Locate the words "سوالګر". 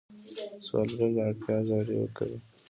0.65-1.09